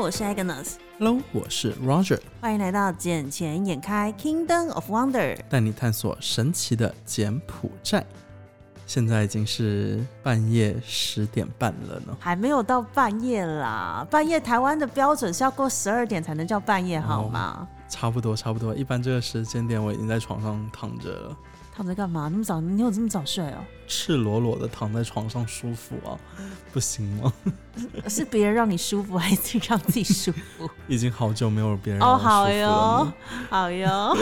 [0.00, 0.76] 我是 Agnes。
[0.98, 2.18] Hello，我是 Roger。
[2.40, 8.02] 欢迎来到捡钱眼开 Kingdom of Wonder，带你探索神奇的柬埔寨。
[8.86, 14.06] 现在已经是半夜十点半了呢，还没有到半夜啦。
[14.10, 17.68] 半夜台湾的标准是要过十二点才能叫半夜，好吗？
[17.86, 18.74] 差不多，差不多。
[18.74, 21.36] 一般这个时间点我已经在床上躺着了。
[21.80, 22.28] 躺着干嘛？
[22.30, 22.60] 那么早？
[22.60, 23.64] 你有这么早睡哦？
[23.88, 26.12] 赤裸裸的躺在床上舒服啊，
[26.74, 27.32] 不行吗？
[28.06, 30.68] 是别人让你舒服，还是让自己舒服？
[30.86, 33.10] 已经好久没有别人哦，好哟，
[33.48, 34.14] 好哟。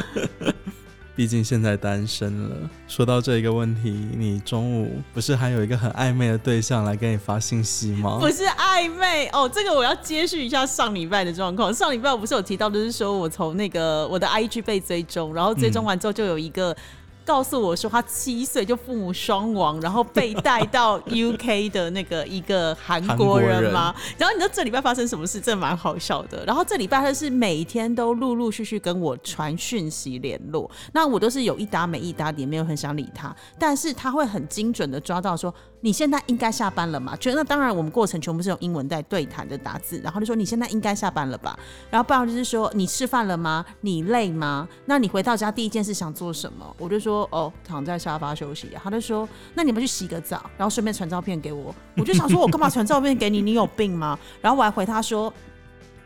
[1.17, 2.71] 毕竟现在单身了。
[2.87, 8.19] 说到这一个问题，你中午不是还有一个很暧昧的对象来给你发信息吗？
[8.20, 11.75] 不是暧昧哦，这个我要接续一下上礼拜的状况。
[11.75, 16.77] 上礼拜我不是有提到，就是说我从那个我的 IG 被追踪，然后追踪完之后就有一个。
[17.28, 23.94] 告诉我说他七岁就父母双亡，然后被带到 UK 的那个一个韩国人吗？
[24.16, 25.38] 然后你知道这礼拜发生什么事？
[25.38, 26.42] 真的蛮好笑的。
[26.47, 35.55] 然后这礼拜他是每天都陆陆续续跟我传讯息联络，那我都是有一搭没一搭，也没有很想理他，但是他会很精准的抓到说。
[35.81, 37.14] 你现在应该下班了嘛？
[37.19, 41.56] 觉得那当然，我们过程全部是用英文在对谈的打字，然后就说你现在应该下班了吧？
[41.88, 43.64] 然后不然就是说你吃饭了吗？
[43.83, 44.69] 你累吗？
[44.86, 46.66] 那你回到家第一件事想做什么？
[46.78, 48.70] 我就说哦，躺在沙发休息。
[48.83, 51.75] 他就说那你们去洗个澡，然后顺便传照片给我。
[51.97, 53.41] 我就想说我干嘛传照片给你？
[53.41, 54.19] 你有病吗？
[54.41, 55.33] 然后我还回他说，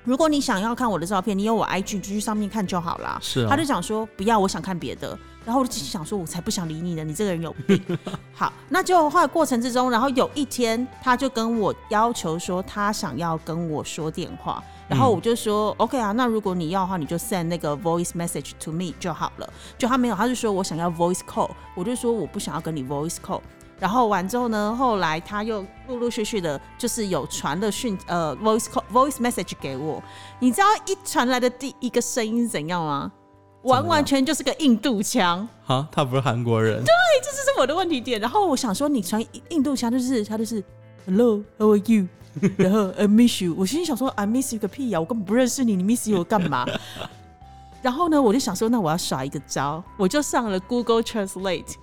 [0.04, 3.18] 如果你想要看我的照片，你有我 IG 就去上面看就好啦。
[3.20, 5.18] 是，他就想说不要，我想看别的。
[5.44, 7.82] 然后我就想说，我才不想理你呢，你这个人有病。
[8.32, 14.62] 好，那就后来过程之中，然后有一天，他就跟我要求说，他想要跟我说电话。
[14.92, 19.50] 然后我就说，OK 啊，那如果你要的话，你就 send 那个 voice message to me 就好了。
[19.78, 23.40] 就他没有，他就说我想要 voice call，我就说我不想要跟你 voice call。
[23.78, 30.02] 然后完之后呢，后来他又陆陆续续的，就是有传的讯呃 voice call voice message 给我。
[30.38, 33.10] 你知道一传来的第一个声音怎样吗？
[33.62, 36.84] 完完全就是个印度腔啊，他不是韩国人。
[36.84, 36.92] 对，
[37.22, 38.20] 这就是我的问题点。
[38.20, 40.62] 然后我想说，你传印度腔就是他就是
[41.06, 42.08] Hello，How are you？
[42.57, 43.53] 然后 I miss you。
[43.57, 44.99] 我心里想说 I miss you 个屁呀！
[44.99, 46.65] 我根本不认识你，你 miss you 我干嘛？
[47.81, 51.75] 然后呢，我就想说，那我要耍一个招，我就上了 Google Translate，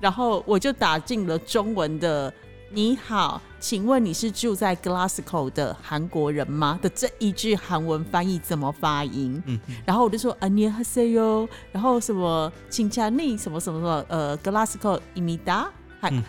[0.00, 2.32] 然后我就打进了中文的。
[2.70, 6.76] 你好，请问你是住在 Glasgow 的韩国人吗？
[6.82, 9.40] 的这一句韩文翻译怎么发音？
[9.46, 15.66] 嗯，然后我就说안녕하세 요， 然后什么请加你什么什么什么呃 Glasgow 이미 다，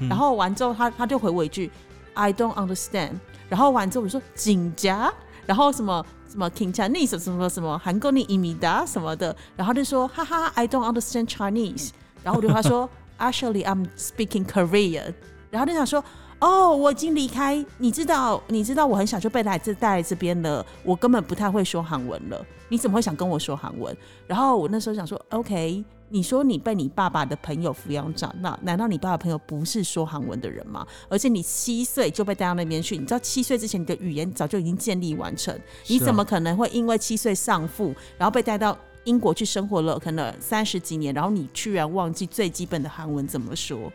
[0.07, 1.71] 然后完之后他他就回我一句
[2.20, 3.12] I don't understand。
[3.48, 5.12] 然后完之后我说紧夹，
[5.46, 11.90] 然后什么什么 King Chinese 什么什么韩国你伊米达什么的，然后就说哈哈，I don't understand Chinese。
[12.22, 12.88] 然后我就跟他说，
[13.18, 15.14] Actually I'm speaking Korean。
[15.50, 16.04] 然后就想说。
[16.42, 22.46] 哦、我已经离开，你知道，你知道我很小就被来自带来这边了，我根本不太会说韩文了。
[22.70, 23.94] 你怎么会想跟我说韩文？
[24.26, 30.86] 然后我那时候想说，OK，你说你被你爸爸的朋友抚养长大，难道你爸爸朋友不是说韩文的人吗？
[31.08, 43.92] 而且你七岁就被带到那边去，你知道七岁之前你的语言早就已经建立完成，你怎么可能会因为七岁丧父，然后被带到英国去生活了可能三十几年，然后你居然忘记最基本的韩文怎么说？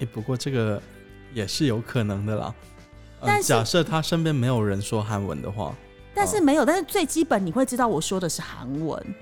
[0.00, 0.80] 哎，不过这个。
[1.34, 2.54] 也是有可能的啦，
[3.20, 5.74] 但假设他身边没有人说韩文的话，
[6.14, 9.14] 但是没有，但是最基本你会知道我说的是韩文，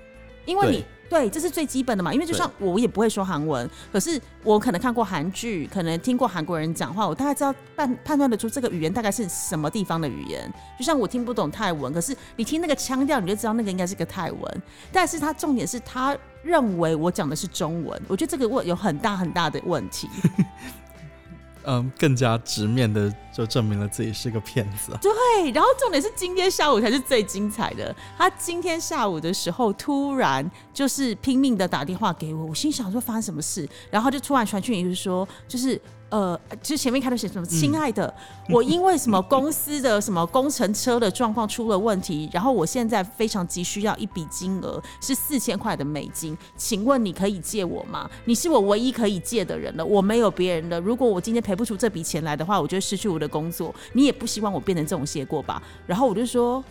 [0.44, 2.12] 因为你对，这是最基本的嘛。
[2.12, 10.53] 因为就像我也不会说韩文，可是我可能看过韩剧，可能听过韩国人讲话，我大概知道判判断得出这个语言大概是什么地方的语言。
[10.78, 14.62] 就像我听不懂泰文，可是你听那个腔调，你就知道那个应该是个泰文。
[14.92, 20.09] 但是他重点是他认为我讲的是中文，我觉得这个问有很大很大的问题。
[21.66, 24.97] 嗯，更加直面的就证明了自己是个骗子。
[25.03, 27.95] 对，然后重点是今天下午才是最精彩的。
[28.17, 35.81] 他今天下午的时候，突然就是拼命的打电话给我，我心想说发生什么事，然后就突然传讯，就是说就是。
[36.10, 37.47] 呃，就前面开头写什么？
[37.47, 38.15] 亲爱的，
[38.48, 48.09] 我因为什么公司的什么工程车的状况出了问题，然后我现在非常急需要一笔金额，是四千块的美金，请问你可以借我吗？
[48.27, 50.78] 你是我唯一可以借的人了，我没有别人了。
[50.78, 53.74] 如果我今天赔不出这笔钱来的话，我就失去我的工作。
[53.92, 55.62] 你也不希望我变成这种结果吧？
[55.86, 56.62] 然后我就说。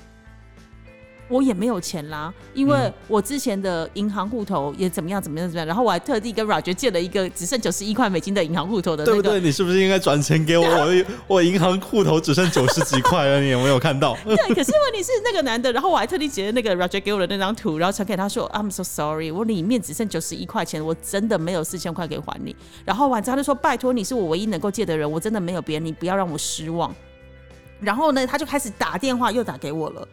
[1.33, 9.39] 我也没有钱啦，因为我之前的银行户头也怎么样怎么样怎么样，然后我还特地跟 Roger 借了一个只剩九十一块美金的银行户头的，对不对？
[9.39, 10.63] 你是不是应该转钱给我？
[10.69, 14.15] 我我银行户头只剩九十几块了，你有没有看到？
[14.23, 26.93] 对，可是问题是那个男的，然后我还特地截了那个 Roger 给我的那张图，然后传给他说：“I'm so sorry，我里面只剩九十一块钱，我真的没有四千块可以还你。”然后完之后他就说：“拜托，你是我唯一能够借的人，我真的没有别人，你不要让我失望。”
[27.81, 30.07] 然后呢，他就开始打电话又打给我了。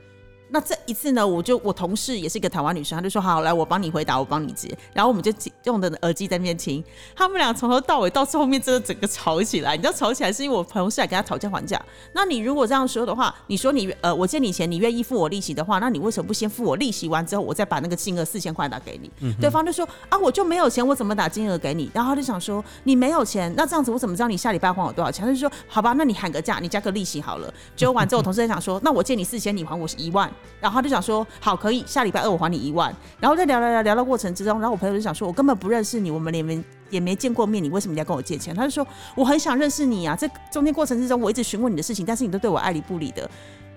[0.52, 4.68] 那这一次呢，我就我同事也是一个台湾女生，她就说好来，我帮你回答，我帮你接。
[4.92, 5.32] 然后我们就
[5.64, 6.82] 用的耳机在那边听，
[7.14, 9.76] 他们俩从头到尾到最后面真的整个吵起来。
[9.76, 11.80] 你知道吵起来是因为我同事来跟他讨价还价。
[12.12, 19.32] 那你如果这样说的话，你说你呃我借你钱，你愿意付我利息的话，那你为什么不先付我利息完之后，我再把那个金额四千块打给你？
[19.40, 21.90] 对方就说啊，我就没有钱，我怎么打金额给你？
[21.94, 25.24] 然后他就想说你没有钱，那这样子我怎么知道你下礼拜还我多少钱？
[25.24, 27.52] 他就说好吧，那你喊个价，你加个利息好了。
[27.76, 30.30] 结果完之后，同事在想说，那我借你四千，你还我一万。
[30.60, 31.26] 然后他就想说。
[31.40, 32.94] 好，可以，下礼拜二我还你一万。
[33.18, 38.54] 然后在聊聊聊聊的过程之中，然后我朋友就想说，我根本不认识你，我们连没也没见过面，你为什么要跟我借钱？
[38.54, 43.28] 他就说，我很想认识你啊，在中间过程之中，我一直询问你的事情，但是你都对我爱理不理的。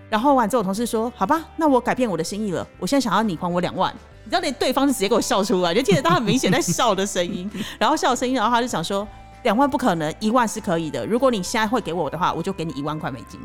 [0.10, 3.94] 然后完之后，我同事说，好吧，那我改变我的心意了，我现在想要你还我两万。
[4.26, 7.50] 你知道，连对方就直接给我笑出来，就听得到很明显在笑的声音，
[7.80, 9.08] 然后笑的声音，然后他就想说，
[9.44, 11.06] 两万不可能，一万是可以的。
[11.06, 13.40] 如果你现在会给我的话，我就给你一万块美金。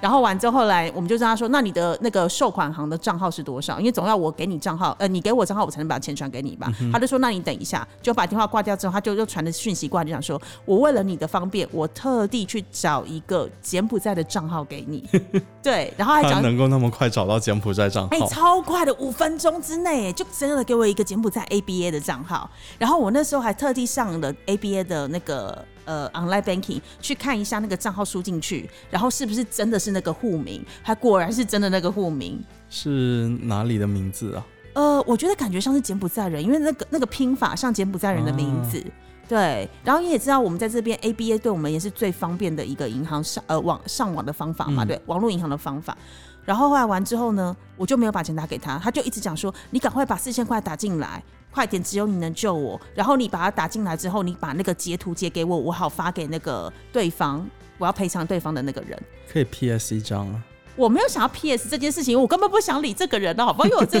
[0.00, 3.78] 然后完之后，后来我们就跟他说：“那你的那个售款行的账号是多少？
[3.78, 15.04] 因为总要我给你账号，呃，你给我账号，我才能把钱传给你吧。”他就说：“那你等一下。”就把电话挂掉之后，他就又传的讯息过来，就想说：“我为了你的方便，我特地去找一个柬埔寨的账号给你。
[15.62, 22.50] ”对，然后还讲能够那么快找到柬埔寨账号，哎，超快的，五分钟之内就真的给我一个柬埔寨 ABA 的账号。
[22.78, 25.62] 然后我那时候还特地上了 ABA 的那个。
[25.90, 30.64] 呃，online banking 去看一下那个账号输进去，然后是不是真的是那个户名？
[30.84, 34.46] 他果然是真的那个户名，是哪里的名字啊？
[34.74, 38.80] 呃，我觉得感觉像是柬埔寨人，因为那个那个拼法像柬埔寨人的名字。
[39.28, 45.96] 对，然后你也知道，我们在这边 ABA 对我们也是最方便的一个银行上呃网上网的方法嘛，对，网络银行的方法。
[46.44, 51.20] 然后后来完之后呢，我就没有把钱打给他，他就一直讲说，你赶快把四千块打进来。
[51.52, 52.80] 快点，只有你能救我。
[52.94, 57.46] 然后你把它打进来之后，你把那个截图截给我，我好发给那个对方，
[57.78, 59.00] 我要赔偿对方的那个人。
[59.30, 59.94] 可以 P.S.
[59.94, 60.42] 一张啊？
[60.76, 61.68] 我没有想要 P.S.
[61.68, 63.68] 这件事情，我根本不想理这个人了，好不好？
[63.68, 63.98] 因 为我这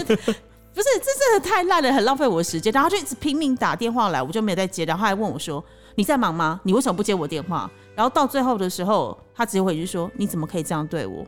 [0.72, 2.72] 不是这真的太烂了，很浪费我的时间。
[2.72, 4.84] 然后就一直拼命打电话来，我就没有再接。
[4.84, 5.62] 然后还问我说
[5.96, 6.60] ：“你在忙吗？
[6.62, 11.26] 你为什么不接我电话？”然后到最后的时候，他直接回去说：“你怎么可以这样对我？”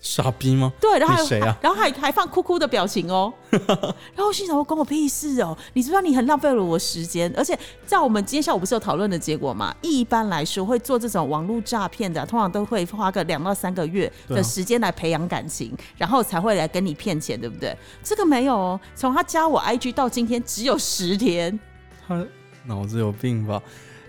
[0.00, 0.72] 傻逼吗？
[0.80, 1.54] 对，然后谁啊？
[1.60, 3.30] 然后还还放哭哭的表情哦。
[4.16, 5.56] 然后心想：我关我屁事哦！
[5.74, 9.74] 你知道你很浪费了我时间，而且在我们今天下午不是有讨论的结果嘛？
[9.82, 17.76] 一般来说，会做这种网络诈骗的，通常都会花个两到三个月的时间来培养感情，然后才会来跟你骗钱，对不对？
[18.02, 21.60] 这个没有哦，从他加我 IG 到今天只有十天。
[22.08, 22.26] 他
[22.64, 23.62] 脑子有病吧？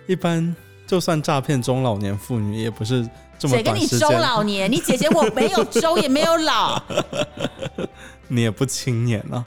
[0.08, 0.56] 一般
[0.88, 3.06] 就算诈骗中老年妇女，也不是。
[3.48, 4.72] 谁跟你中老年？
[4.72, 6.82] 你姐姐我没有中也没有老，
[8.28, 9.46] 你也不青年啊？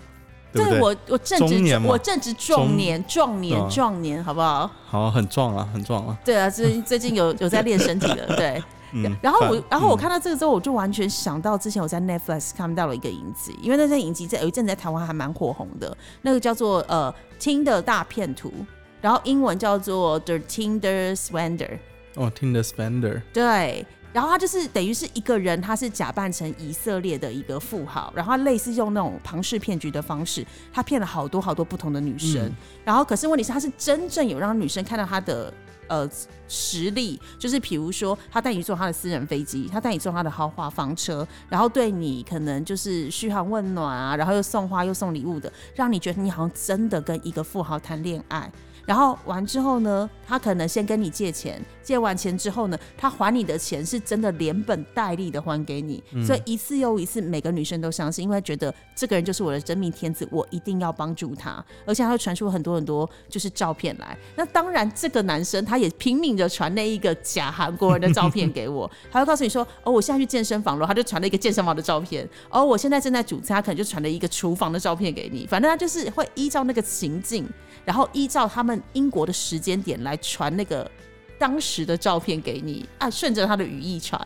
[0.52, 4.70] 对我我正值我正值壮年壮年壮年，好不好？
[4.87, 6.17] 好，很壮啊，很壮啊。
[6.25, 8.62] 对啊，最最近有有在练身体的，对。
[9.20, 18.52] 然后我然后我看到这个之后，我就完全想到之前我在 Netflix 看到了一个影集，因为那些影集在有一阵子在台湾还蛮火红的，那个叫做呃听的大片图，
[19.00, 21.81] 然后英文叫做 The Tinder Swindler。
[22.17, 32.51] 哦，Tinder Spender，对，然后他就是等于是一个人，他是假扮成以色列的一个富豪，然后他类似用那种庞氏骗局的方式，他骗了好多好多不同的女生，
[32.85, 35.53] 然后可是问题是他是真正有让女生看到他的
[35.89, 36.09] 呃
[36.47, 48.49] 实力，就是比如说他带你坐他的私人飞机，他带你坐他的豪华房车，然后对你可能就是嘘寒问暖啊，然后又送花又送礼物的，让你觉得你好像真的跟一个富豪谈恋爱。
[48.86, 64.17] 然后完之后呢，他可能先跟你借钱，借完钱之后呢，他还你的钱是真的连本带利的还给你，所以一次又一次，每个女生都相信，因为觉得这个人就是我的真命天子，我一定要帮助他，而且他会传出很多很多就是照片来。
[64.36, 77.46] 那当然，这个男生他也拼命的传那一个假韩国人的照片给我，他会告诉你说，哦，我现在去健身房了，他就传了一个健身房的照片，哦，我现在正在煮菜，他可能就传了一个厨房的照片给你，反正他就是会依照那个情境。
[77.84, 80.91] 然后依照他们英国的时间点来传那个
[81.38, 84.20] 当时的照片给你，啊，顺着他的语义传。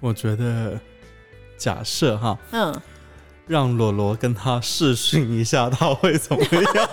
[0.00, 0.78] 我觉得，
[1.56, 2.80] 假设哈，嗯，
[3.46, 6.62] 让罗罗跟他试训一下，他会怎么样？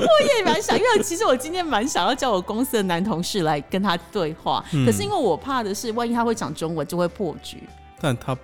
[0.00, 7.62] 我也蛮想，因为其实我今天蛮想要叫我公司的男同事来跟他对话，可是因为我怕的是，万一他会讲中文，就会破局。
[8.00, 8.40] 但他不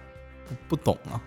[0.69, 1.21] 不懂啊。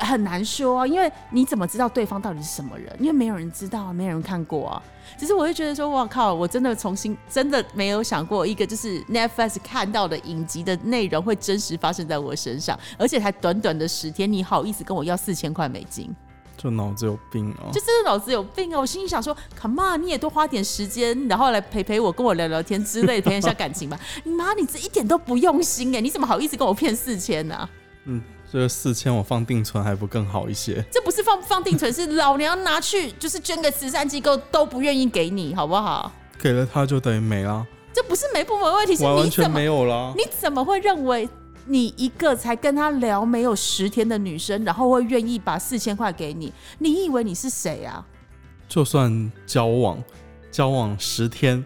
[0.00, 2.94] 很难说，因为你怎么知道对方到底是什么人？
[2.98, 4.82] 因为没有人知道啊，没有人看过啊。
[5.18, 16.14] 其实我就觉得说，我靠，我真的重新真的没有想过一个就是 Netflix 看到的影集的内容会真实发生在我身上，而且才短短的十天，你好意思跟我要四千块美金？
[16.56, 17.66] 就脑子有病啊！
[17.72, 18.78] 就真的脑子有病啊！
[18.78, 23.98] 我心里想说，Come on，你也多花点时间，然后来陪陪我，跟我聊聊天之类，培养一下感情吧。
[24.22, 26.00] 你妈，你这一点都不用心哎！
[26.00, 27.68] 你怎么好意思跟我骗四千呢？
[28.04, 28.22] 嗯。
[28.54, 30.80] 这个四千我放定存还不更好一些？
[30.88, 36.12] 这不是放不放定存， 是老娘拿去就是捐给慈善机构都不愿意给你，好不好？
[36.38, 40.14] 给了他就等于没了，这不是没不没问题，是完完全你怎么没有了。
[40.16, 41.28] 你怎么会认为
[41.66, 46.52] 你一个才跟他聊没有十天的女生，然后会愿意把四千块给你？
[46.78, 48.06] 你以为你是谁啊？
[48.68, 50.00] 就算交往
[50.52, 51.64] 交往十天，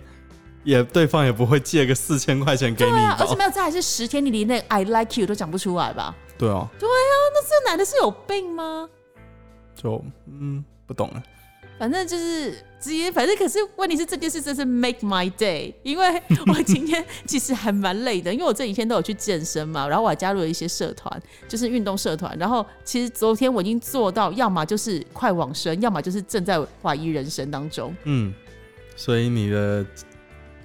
[0.64, 3.26] 也对方也不会借个四千块钱给你对啊，而？
[3.26, 6.16] 且没有，这还是十天，你连那 I like you 都讲不出来吧？
[6.38, 8.88] 对啊，那这男的是有病吗？
[9.74, 11.22] 就嗯不懂了。
[11.78, 27.94] 反正就是直接，反正可是问题是这件事真是 make my day，因为我今天其实还蛮累的，因为我这几天都有去健身嘛，然后我还加入了一些社团，就是运动社团，然后其实昨天我已经做到，要么就是快往生，要么就是正在怀疑人生当中。
[28.02, 28.34] 嗯，
[28.96, 29.86] 所以你的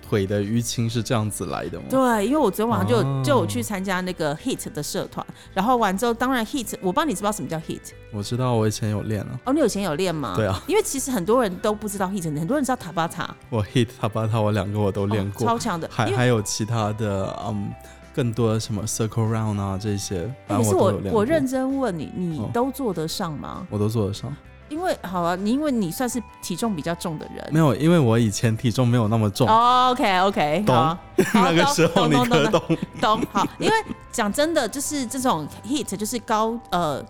[0.08, 1.86] 腿的淤青是这样子来的吗？
[1.90, 7.94] 对，因为我昨天晚上就、哦就有去参加那个 HIT 的社团，然后完之后，当然 HIT，我不知道你知不知道什么叫 HIT？
[8.12, 9.40] 我知道，我以前有练啊。
[9.46, 10.34] 哦，你有以前有练吗？
[10.36, 15.90] 对啊，因为其实很多人都不知道 HIT，很多人知道塔巴塔，我 hit 塔巴塔，我两个我都练哦过，超强的。
[15.92, 17.72] 还还有其他的嗯，
[18.14, 23.66] 更多的什么 circle round 啊这些，可是我我认真问你，你哦都做得上吗？
[23.70, 24.36] 我都做得上。
[24.74, 27.48] 因为好啊，你因为你算是体重比较重的人。
[27.52, 30.76] 没有，因为我以前体重没有那么重，哦 OK OK，懂。
[30.76, 30.98] 好，
[31.34, 32.78] 那个时候你懂懂懂懂可懂。
[33.00, 33.74] 懂好，因为
[34.12, 37.04] 讲真的，就是这种 HIT 就是高呃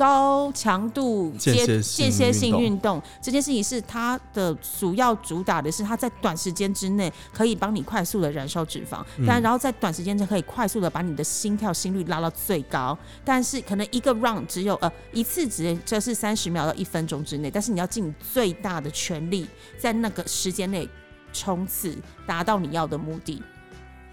[0.00, 3.02] 高强度间间歇性运动。
[3.20, 9.26] 这件事情是它的主要主打的是它在短时间之内可以帮你快速的燃烧脂肪，嗯。
[9.26, 19.46] 但然后在短时间内可以快速的把你的心跳心率拉到最高，但是可能一个 round 只有呃一次只就是三十秒到一分钟之内，但是你要尽最大的全力
[19.78, 20.88] 在那个时间内
[21.30, 21.94] 冲刺，
[22.26, 23.42] 达到你要的目的。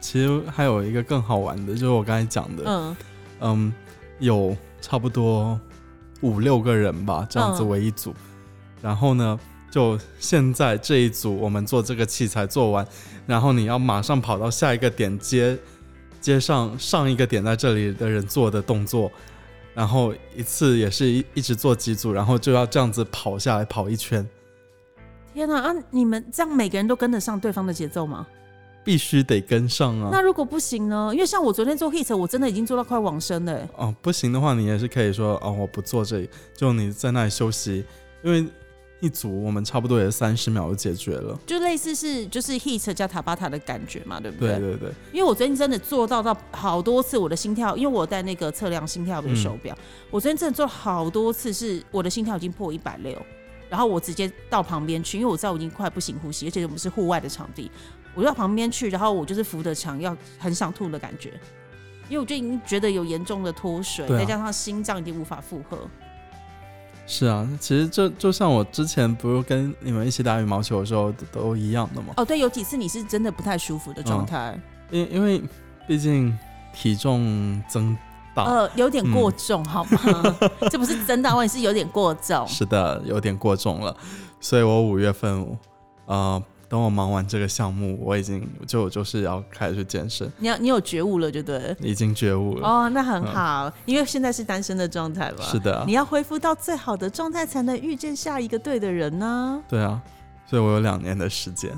[0.01, 2.97] 其实还有一个更好玩的，就是我刚才讲的，嗯，
[3.39, 3.73] 嗯，
[4.19, 5.59] 有差不多
[6.21, 8.13] 五六个人吧，这样子嗯为一组。
[8.81, 9.39] 然后呢，
[9.71, 12.87] 就现在这一组我们做这个器材做完，
[13.25, 15.57] 然后你要马上跑到下一个点接
[16.21, 19.11] 接上上一个点在这里的人做的动作，
[19.73, 24.27] 然后一次也是一一直做几组，然后就要这样子跑下来跑一圈，
[25.33, 25.75] 天哪啊！
[25.91, 28.25] 你们这样每个人都跟得上对方的节奏吗？
[28.87, 30.07] 必须得跟上啊。
[30.13, 31.09] 那如果不行呢？
[31.11, 33.69] 因为像我昨天做 hit，我真的已经做到快往生了欸。
[33.75, 37.83] 哦，不行的话，你也是可以说哦，我不做这里，就你在那里休息，
[38.23, 38.45] 因为
[39.01, 41.37] 一组我们差不多也三十秒就解决了。
[41.45, 49.77] 就类似是就是 heat 加塔巴塔的感觉嘛，对不对对对对，因为我昨天真的做到到好多次，我的心跳，因为我戴那个测量心跳的手表，
[50.09, 53.21] 我昨天真的做了好多次，是我的心跳已经破一百六，
[53.69, 57.69] 然后我直接到旁边去，因为我知道我已经快不行呼吸，而且我们是户外的场地，
[58.17, 61.39] 我就到旁边去，然后我就是扶着墙，要很想吐的感觉，
[62.09, 64.17] 因为我就已经觉得有严重的脱水，啊。
[64.17, 65.77] 再加上心脏已经无法负荷。
[67.05, 74.59] 是啊，其实就就像我之前不是跟你们一起打羽毛球的时候都都一样的嘛，哦，对，有几次你是真的不太舒服的状态，
[74.89, 75.41] 因因为
[75.87, 76.37] 毕竟
[76.73, 77.95] 体重增
[78.35, 80.37] 大，呃，有点过重，好吗？
[80.69, 82.45] 这不是增大问题，是有点过重。
[82.45, 83.95] 是的，有点过重了，
[84.41, 85.57] 所以我五月份，
[86.07, 91.75] 呃，等我忙完这个项目，我已经就就是要开始去健身，你要你有觉悟了，就对了。
[91.79, 92.67] 已经觉悟了。
[92.67, 95.43] 哦，那很好，因为现在是单身的状态吧？
[95.45, 99.63] 是的你要恢复到最好的状态，才能遇见下一个对的人呢。
[99.69, 100.01] 对啊，
[100.45, 101.71] 所以我有两年的时间。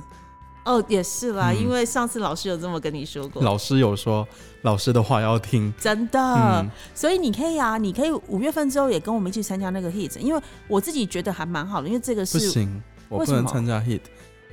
[0.65, 4.27] 哦，也是啦，嗯因为上次老师有这么跟你说过，老师有说，
[4.63, 5.73] 老师的话要听。
[5.79, 6.19] 真的。
[6.19, 14.01] 嗯，所以你可以啊，你可以五月份之后也跟我们一起参加那个 hit，因为我自己觉得还蛮好的，因为这个不是行，我不能参加 hit，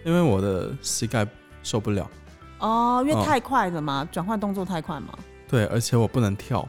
[0.06, 1.26] 因为我的膝盖
[1.64, 2.08] 受不了。
[2.60, 5.08] 哦，因为哦太快了嘛，转换动作太快嘛。
[5.48, 6.66] 对，而且我不能跳，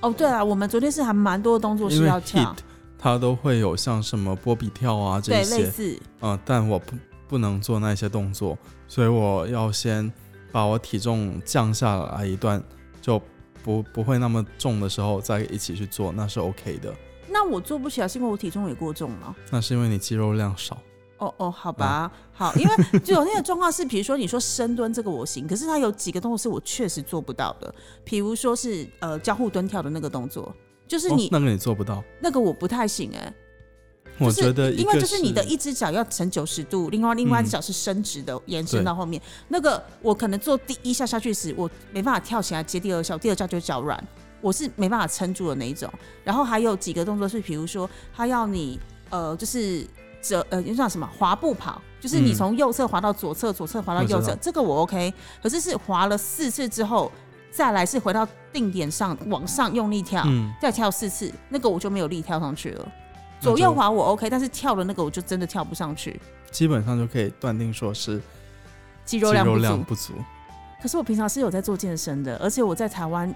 [0.00, 2.54] 哦，对啊，我们昨天是还蛮多的动作是要跳
[2.98, 5.98] 它都会有像什么波比跳啊这些，类似。
[6.20, 6.94] 嗯、但我不
[7.26, 8.56] 不能做那些动作，
[8.86, 10.12] 所以我要先
[10.52, 12.62] 把我体重降下来一段，
[13.00, 13.20] 就
[13.64, 16.94] 不不会那么重的时候再一起去做，那是 OK 的。
[17.28, 19.34] 那我做不起来，是因为我体重也过重吗？
[19.50, 20.76] 那是因为你肌肉量少。
[21.22, 30.52] 哦哦，好吧，好，因为就有那个状况是，比如说你说深蹲这个我行，可是它有几个动作是我确实做不到的，比如说是呃交互蹲跳的那个动作，
[30.88, 33.34] 就是你、哦、那个你做不到，那个我不太行哎、
[34.18, 39.22] 我觉得因为就是你的一只脚要成九十度，另外另外一只脚是伸直的，延伸到后面。
[39.48, 44.02] 那个我可能做第一下下去时，我没办法跳起来接第二下，第二下就脚软，
[44.40, 45.88] 我是没办法撑住的那一种。
[46.24, 48.78] 然后还有几个动作是，比如说他要你
[49.10, 49.86] 呃，就是
[50.22, 55.12] 折呃，就像什么滑步跑，就是你嗯从右侧滑到左侧，左侧滑到右侧这个我 OK。
[55.42, 57.10] 可是是滑了四次之后。
[57.54, 62.92] 再来是回到定点上往上用力跳，嗯，再跳四次，那个我就没有力跳上去了。
[63.40, 66.18] 那就左右滑我 OK，但是跳的那个我就真的跳不上去，
[66.50, 68.16] 基本上就可以断定说是
[69.04, 69.60] 肌肌肉肉量不足。
[69.60, 70.12] 量不足。
[70.80, 73.30] 可是我平常是有在做健身的，而且我在台湾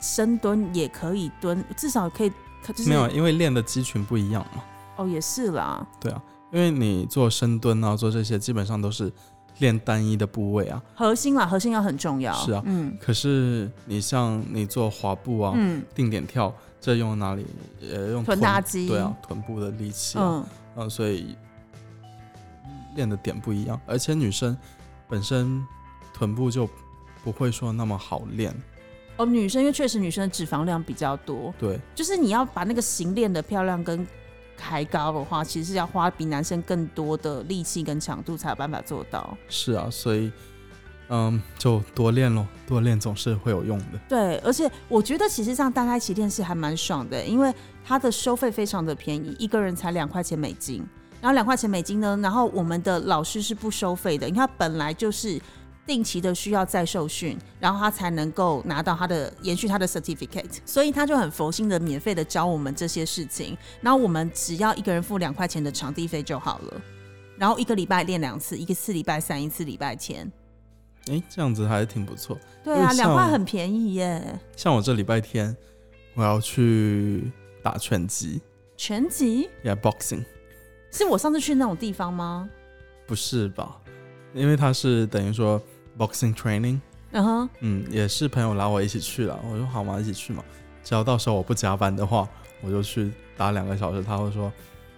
[0.00, 2.32] 深蹲也可以蹲，至少可以，
[2.64, 4.62] 可就是没有，因为练的肌群不一样嘛。
[4.98, 9.10] 哦，也是啦，对啊，因为你做深蹲啊，做这些基本上都是
[9.58, 10.82] 练单一的部位啊。
[10.94, 12.32] 核心啦，核心要很重要。
[12.34, 17.46] 是啊嗯可是你像你做滑步啊、嗯定点跳，这用哪里？
[17.80, 21.36] 呃，用臀大肌对啊，臀部的力气啊，嗯，嗯、所以
[22.94, 23.80] 练的点不一样。
[23.86, 24.56] 而且女生
[25.08, 25.64] 本身
[26.12, 26.68] 臀部就
[27.22, 28.54] 不会说那么好练，
[29.16, 34.04] 哦，女生因为确实女生的脂肪量比较多，对，就是你要把那个型练得漂亮跟
[34.58, 39.34] 抬高的话，其实是要花比男生更多的力气跟强度才有办法做到。
[39.48, 40.30] 是啊，所以
[41.08, 43.98] 嗯，就多练咯，多练总是会有用的。
[44.08, 50.84] 对，而且我觉得其实这样大家一起练是还蛮爽的，因为它的收费非常的便宜，一个人才两块钱美金。
[51.20, 55.40] 然后两块钱美金呢，然后我们的老师是不收费的，因为他本来就是
[55.88, 63.56] 定期的需要再受训，然后他才能够拿到他的延续他的 certificate，所以他就很佛心的免费的教我们这些事情。
[63.80, 66.82] 然后我们只要一个人付两块钱的场地费就好了，
[67.38, 70.30] 然后一个礼拜练两次，一个次礼拜三，一次礼拜天。
[71.06, 72.38] 诶，这样子还是挺不错。
[72.62, 74.22] 对啊，两块很便宜耶。
[74.54, 75.56] 像我这礼拜天
[76.12, 78.42] 我要去打拳击
[78.76, 80.22] 拳击，yeah boxing，
[80.90, 82.46] 是我上次去那种地方吗？
[83.06, 83.80] 不是吧？
[84.34, 85.60] 因为它是等于说
[85.98, 86.78] boxing training，
[87.10, 89.38] 嗯哼，嗯，也是朋友拉我一起去了。
[89.50, 90.44] 我说好嘛，一起去嘛。
[90.84, 92.26] 只要到时候我不加班的话，
[92.62, 94.02] 我就去打两个小时。
[94.02, 94.50] 他会说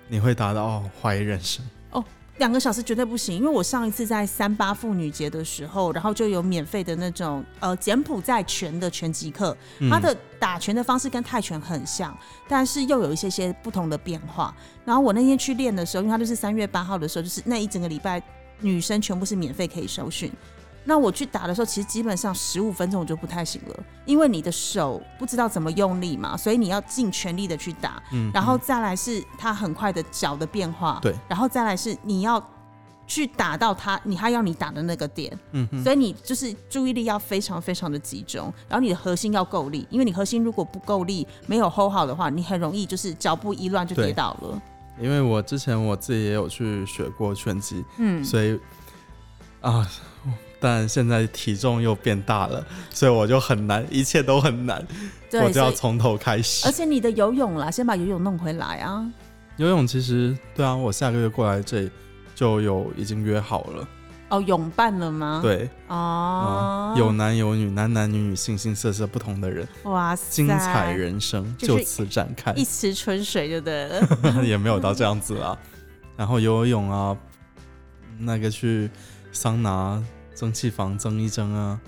[0.07, 1.64] 你会打到哦怀疑人生。
[1.90, 2.04] 哦
[2.38, 12.17] 两个小时绝对不行，因为我上一次在三八妇女节的时候，然后就有免费的那种呃柬埔寨拳的拳击课，嗯它的打拳的方式跟泰拳很像，
[12.49, 14.56] 但是又有一些些不同的变化。
[14.86, 18.23] 然后我那天去练的时候，因为它就是三月八号的时候，就是那一整个礼拜
[18.60, 20.32] 女生全部是免费可以受训。
[20.84, 28.02] 那我去打的时候，其实基本上十五分钟我就不太行了，因为你的手不知道怎么用力嘛，所以你要尽全力的去打。
[28.12, 32.43] 嗯然后再来是它很快的脚的变化，对，然后再来是你要
[33.06, 44.62] 去打到它，你还要你打的那个点，嗯，所以你就是注意力要非常非常的集中，然后你的核心要够力，因为你核心如果不够力，没有 hold 好的话，你很容易就是脚步一乱就跌倒了。
[45.00, 48.58] 因为我之前我自己也有去学过拳击，嗯，所以
[49.60, 49.86] 啊，
[50.60, 54.86] 但现在体重又变大了，所以我就很难，一切都很难，
[55.32, 56.70] 我就要从头开始而。
[56.70, 59.10] 且你的游泳啦，先把游泳弄回来啊。
[59.56, 61.90] 游泳其实对啊，我下个月过来这里
[62.34, 63.88] 就有已经约好了，
[64.30, 74.06] 哦，泳伴了吗？，对，哦嗯，，有男有女，男男女女，形形色色不同的人，哇塞，精彩人生就是就此展开一，池春水就对了。
[74.44, 75.56] 也没有到这样子啊。
[76.16, 77.16] 然后游游泳啊，
[78.18, 78.90] 那个去
[79.32, 80.02] 桑拿、
[80.40, 81.78] 蒸汽房蒸一蒸啊，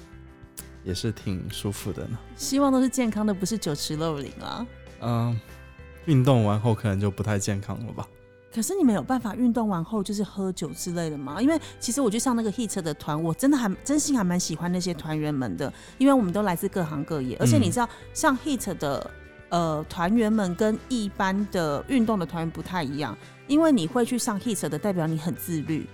[0.84, 2.18] 也是挺舒服的呢。
[2.36, 4.66] 希望都是健康的，不是酒池肉林啊。
[5.00, 5.40] 嗯，
[6.04, 8.06] 运动完后可能就不太健康了吧？
[8.54, 11.40] 可是你们有办法运动完后就是喝酒之类的吗？
[11.40, 19.10] 因为其实我去上那个 Heat 的团，我真的还真心还蛮喜欢那些团员们的，因为我们都来自各行各业，而且你知道，像 Heat 的
[19.48, 25.88] 呃团员们跟一般的运动的团员不太一样，因为你会去上 Heat 的，代表你很自律，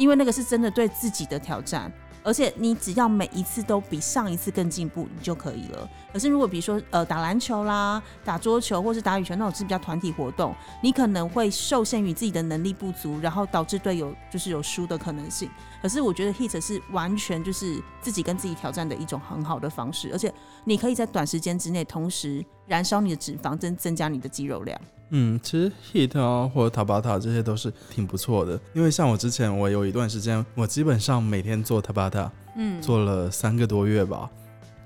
[0.00, 1.92] 因为那个是真的对自己的挑战。
[2.22, 5.88] 而且你只要每一次都比上一次更进步，你就可以了。
[6.12, 15.48] 可是如果比如说呃打篮球啦、打桌球或是打羽球那种是比较团体活动，你可能会受限于自己的能力不足，然后导致队友就是有输的可能性。
[15.80, 20.30] 可是我觉得 HIT 是完全就是自己跟自己挑战的一种很好的方式，而且
[20.64, 24.78] 你可以在短时间之内同时燃烧你的脂肪，增增加你的肌肉量。
[25.10, 34.30] 嗯，其实 Heat 啊或者塔巴塔这些都是挺不错的，因为像我之前我有一段时间，我基本上每天做塔巴塔，嗯，做了三个多月吧，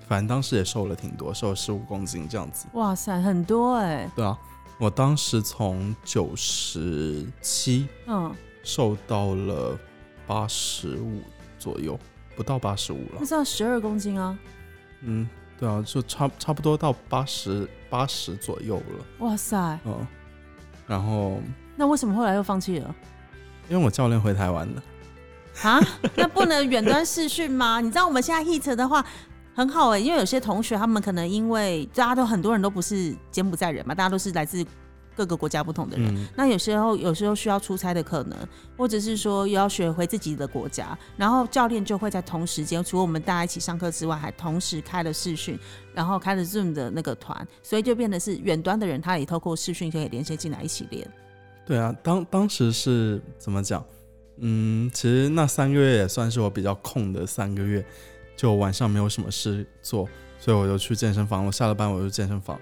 [0.09, 2.67] 反正当时也瘦了挺多，瘦了十五公斤这样子。
[2.73, 4.39] 哇塞，很多哎、对啊，
[4.79, 9.79] 我当时从九十七嗯，瘦到了
[10.27, 11.21] 八十五
[11.59, 11.99] 左右，
[12.35, 13.27] 不到八十五了那。
[13.27, 14.39] 是要十二公斤啊！
[15.03, 19.05] 嗯，对啊，就差差不多到八十八十左右了。
[19.21, 20.07] 哇塞，嗯，
[20.87, 21.41] 然后
[21.77, 22.95] 那为什么后来又放弃了？
[23.69, 24.83] 因为我教练回台湾了，
[25.63, 25.81] 啊，
[26.17, 27.81] 那不能远端视讯吗？
[27.83, 29.05] 你知道我们现在 HIT 的话
[29.55, 34.65] 很好哎、因为有些同学他们可能因为大家都很多人都不是柬埔寨人嘛，大家都是来自
[35.17, 36.15] 各个国家不同的人。
[36.15, 38.39] 嗯，那有时候有时候需要出差的可能，
[38.77, 45.59] 或者是说又要学回自己的国家，然后教练就会在同时间，除了我们大家一起上课之外，还同时开了视讯，
[45.95, 51.09] 然后开了 Zoom 的那个团，所以就变得是远端的人，他也透过视讯可以连接进来一起练。
[51.67, 53.85] 对啊，当当时是怎么讲？
[54.39, 57.85] 嗯，其实那三个月也算是我比较空的三个月，
[58.37, 60.09] 就晚上没有什么事做，
[60.41, 61.47] 所以我就去健身房。
[61.47, 62.61] 我下了班我就健身房，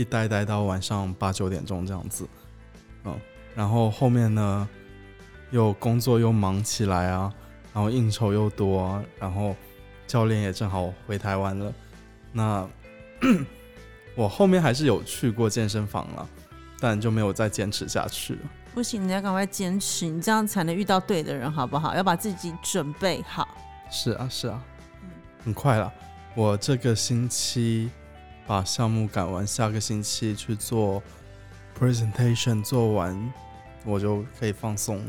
[0.00, 2.26] 一待待到晚上八九点钟这样子。
[3.04, 3.14] 嗯，
[3.54, 4.66] 然后后面呢，
[5.50, 7.30] 又工作又忙起来啊，
[7.74, 9.54] 然后应酬又多啊，然后
[10.06, 11.72] 教练也正好回台湾了。
[12.32, 12.66] 那
[14.16, 16.26] 我后面还是有去过健身房了，
[16.80, 18.40] 但就没有再坚持下去了。
[18.72, 21.94] 不行，你要赶快坚持，你这样才能遇到对的人，好不好？
[21.94, 23.46] 要把自己准备好。
[23.90, 24.62] 是啊，是啊，
[25.44, 25.92] 很快了。
[26.34, 27.90] 我这个星期
[28.50, 31.00] 把项目赶完，下个星期去做
[31.78, 33.32] presentation，做完
[33.84, 35.00] 我就可以放松。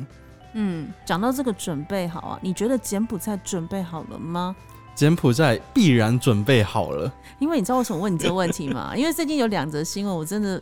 [0.54, 4.56] 嗯，讲到这个准备好啊，你觉得柬埔寨准备好了吗？
[4.94, 7.12] 柬埔寨必然准备好了。
[7.40, 8.96] 因为你知道为什么问你这个问题吗？
[8.96, 10.62] 因为最近有两则新闻，我真的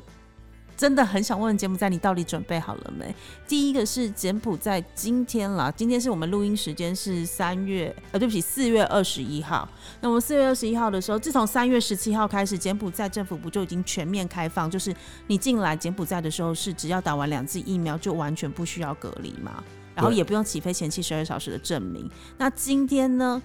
[0.80, 3.14] 真的很想问柬埔寨，你到底准备好了没？
[3.46, 9.68] 第一个是柬埔寨今天啦，今天是我们录音时间是三月，呃，对不起，四月二十一号。
[10.00, 14.96] 那我们四月二十一号的时候，自从三月十七号开始，柬埔寨政府不就已经全面开放，就是
[15.28, 19.62] 你进来柬埔寨的时候是只要打完两剂疫苗就完全不需要隔离嘛，
[19.94, 22.10] 然后也不用起飞前七十二小时的证明。
[22.38, 23.42] 那今天呢？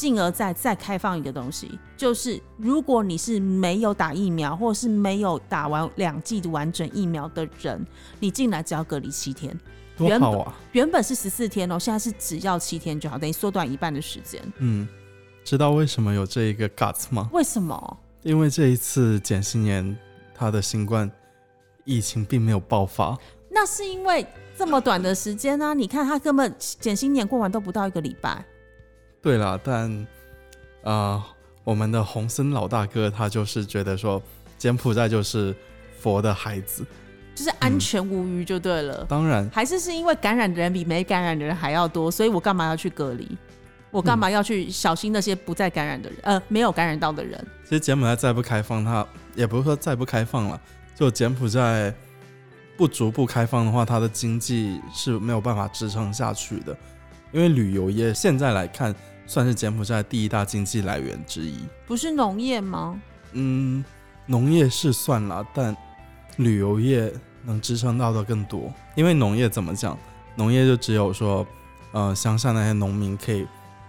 [0.00, 7.86] 进而再再开放一个东西，就是如果你是没有打疫苗，或是没有打完两剂的完整疫苗的人，
[8.18, 9.54] 你进来只要隔离七天。
[9.98, 10.56] 原本多好啊！
[10.72, 14.40] 原本是十四天哦，现在是只要七天就好，等于缩短一半的时间。
[14.56, 14.88] 嗯，
[15.44, 17.28] 知道为什么有这一个 guts 吗？
[17.34, 17.98] 为什么？
[18.22, 19.94] 因为这一次减新年，
[20.34, 21.10] 他的新冠
[21.84, 23.14] 疫情并没有爆发。
[23.50, 28.42] 那是因为这么短的时间呢、你看他根本减新年过完都不到一个礼拜。
[29.22, 29.90] 对了，但
[30.82, 31.24] 啊、呃
[31.62, 34.20] 我们的洪森老大哥他就是觉得说，
[34.58, 35.54] 柬埔寨就是
[35.98, 36.84] 佛的孩子。
[37.34, 43.36] 就是安全无虞就对了，当然，还是是因为感染的人比没感染的人还要多，所以我干嘛要去隔离？
[43.90, 47.42] 我干嘛要去小心那些不再感染的人，呃，没有感染到的人？
[47.64, 50.60] 其实柬埔寨再不开放，它也不是说再不开放了，
[50.94, 51.94] 就柬埔寨
[52.76, 56.76] 不逐步开放的话，它的经济是没有办法支撑下去的。
[57.32, 58.94] 因为旅游业现在来看，
[59.26, 61.56] 算是柬埔寨第一大经济来源之一。
[61.86, 63.00] 不是农业吗？
[63.32, 63.84] 嗯，
[64.26, 65.76] 农业是算了，但
[66.36, 67.12] 旅游业
[67.44, 68.72] 能支撑到的更多。
[68.96, 69.96] 因为农业怎么讲？
[70.36, 71.46] 农业就只有说，
[71.92, 73.46] 呃，乡下那些农民可以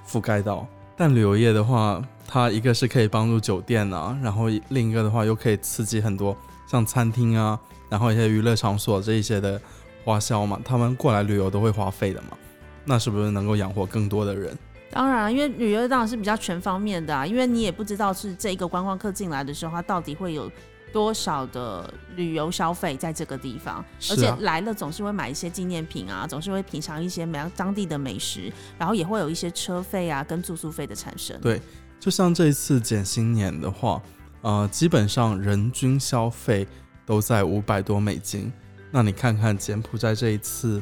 [0.08, 6.36] 覆盖到，但旅游业的话，它一个是可以帮助酒店啊，然后另一个的话又可以刺激很多
[6.68, 9.62] 像餐厅啊，然后一些娱乐场所这一些的
[10.04, 12.38] 花销嘛，他们过来旅游都会花费的嘛，
[12.86, 14.58] 那是不是能够养活更多的人？
[14.92, 20.52] 当然，因为旅游当然是比较全方面的啊，因为你也不知道是这一个观光客进来的时候，他到底会有
[20.92, 31.40] 多少的旅游消费在这个地方，啊而且来了总是会买一些纪念品啊，总是会品尝一些美当地的美食，然后也会有一些车费啊跟住宿费的产生。
[31.40, 31.62] 对
[31.98, 34.02] 就像这一次减新年的话，
[34.42, 36.68] 呃，基本上人均消费
[37.06, 38.52] 都在五百多美金。
[38.92, 40.82] 那你看看柬埔寨这一次，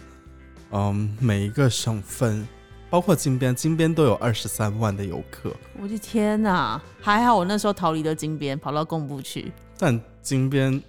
[0.71, 2.47] 嗯，每一个省份，
[2.89, 5.51] 包括金边，金边都有二十三万的游客，
[5.81, 6.81] 我的天哪！
[7.01, 9.51] 还好我那时候逃离了金边，跑到贡布去。
[9.77, 10.81] 但金边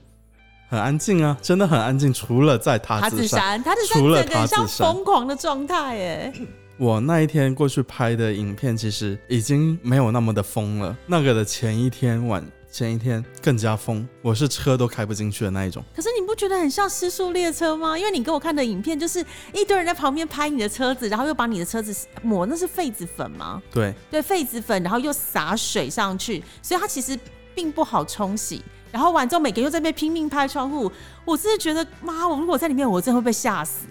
[0.68, 3.26] 很安静啊，真的很安静，除了在塔塔子山。
[3.26, 6.32] 子山，塔子山除了整个很像塔子山疯狂的状态哎。
[6.76, 10.96] 我那一天过去拍的影片，其实已经没有那么的疯了。
[11.06, 15.82] 那个的前一天晚前一天更加疯，我是车都开不进去的那一种。
[15.94, 17.98] 可是你不觉得很像失速列车吗？
[17.98, 23.60] 因为你给我看的影片就是一堆人在旁边拍你的车子，然后又把你的车子抹，那是痱子粉吗？
[23.72, 27.18] 对，对，痱子粉，然后又洒水上去，所以它其实
[27.56, 28.62] 并不好冲洗。
[28.92, 30.90] 然后完之后，每个人又在那边拼命拍窗户，
[31.24, 33.86] 我真的觉得妈，我如果在里面，我真的会被吓死。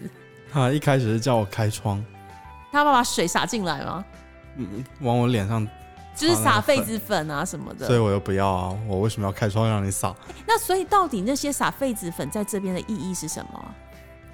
[0.52, 2.04] 他一开始是叫我开窗，
[2.72, 4.06] 他爸把水洒进来吗？
[4.58, 5.66] 嗯，往我脸上，
[6.28, 7.88] 就是撒痱子粉啊什么的。
[7.88, 8.78] 所以我又不要啊！
[8.88, 10.14] 我为什么要开窗让你撒？
[10.46, 13.76] 那所以到底那些撒痱子粉在这边的意义是什么？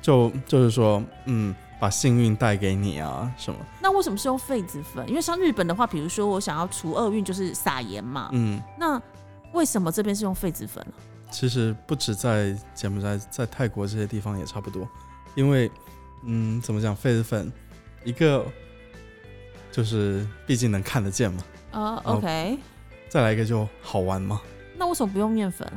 [0.02, 3.60] 就就是说，嗯，把幸运带给你啊什么？
[3.80, 5.08] 那为什么是用痱子粉？
[5.08, 8.30] 因为像日本的话，比如说我想要除厄运，就是撒盐嘛。
[8.34, 9.02] 嗯，那
[9.54, 10.94] 为什么这边是用痱子粉啊？
[11.32, 14.88] 其实不止在柬埔寨，在泰国这些地方也差不多，
[15.34, 15.70] 因为，
[16.24, 17.52] 嗯，怎么讲，痱子粉
[18.04, 18.46] 一个
[19.72, 21.44] 就是毕竟能看得见嘛，
[21.76, 22.58] 呃哦，OK，
[23.10, 24.40] 再来一个就好玩嘛。
[24.78, 25.68] 那为什么不用面粉？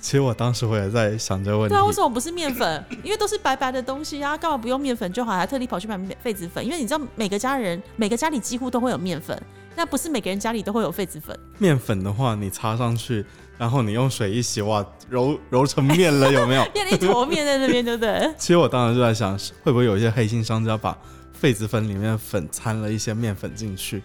[0.00, 2.84] 其实我当时我也在想这个问题对啊，，为什么不是面粉？
[3.02, 5.36] 因为都是白白的东西啊，干嘛不用面粉就好？
[5.36, 6.64] 还特地跑去买痱子粉？
[6.64, 9.40] 因为你知道每个家人每个家里几乎都会有面粉，
[9.74, 11.36] 那不是每个人家里都会有痱子粉。
[11.58, 13.24] 面粉的话你擦上去，
[13.58, 16.64] 然后你用水一洗，哇，揉揉成面了，有没有？
[16.72, 18.32] 变了一坨面在那边，对不对？
[18.38, 20.96] 其实我当时就在想，是会不会有一些黑心商家把
[21.40, 24.02] 痱子粉里面粉掺了一些面粉进去？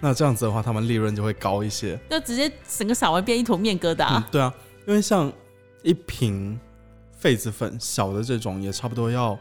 [0.00, 1.98] 那这样子的话，他们利润就会高一些。
[2.08, 4.16] 就直接整个撒完变一坨面疙瘩。
[4.16, 4.52] 嗯，对啊，
[4.86, 5.30] 因为像
[5.82, 6.58] 一瓶
[7.22, 9.38] 痱子粉小的这种也差不多要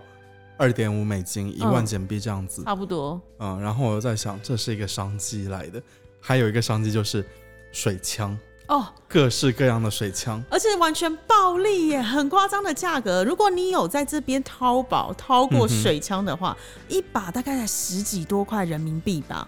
[0.58, 2.62] 二点五美金，一万嗯简币这样子。
[2.65, 5.82] 差不多，嗯，然后我又在想，这是一个商机来的，
[6.19, 7.25] 还有一个商机就是
[7.71, 8.38] 水枪，
[8.70, 10.42] 哦，各式各样的水枪。
[10.50, 13.24] 而且完全暴利耶，很夸张的价格。
[13.24, 16.56] 如果你有在这边淘宝掏过水枪的话，
[16.88, 19.48] 一把大概才十几多块人民币吧。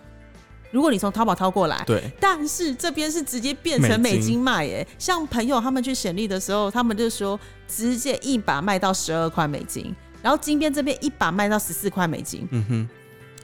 [0.71, 4.87] 如果你从淘宝掏过来，对，但是这边是直接变成美金卖耶。
[4.97, 12.47] 像朋友他们去显利的时候，他们就说直接一把卖到十二块美金，然后金边这边一把卖到十四块美金。
[12.51, 12.89] 嗯哼，